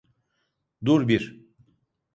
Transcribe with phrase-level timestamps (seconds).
[0.85, 1.41] Dur bir…